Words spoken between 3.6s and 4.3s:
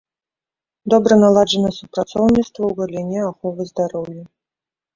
здароўя.